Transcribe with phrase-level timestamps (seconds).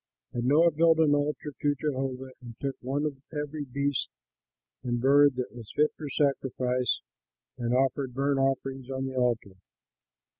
[0.33, 4.09] And Noah built an altar to Jehovah and took one of every beast
[4.81, 7.01] and bird that was fit for sacrifice
[7.59, 9.57] and offered burnt offerings on the altar.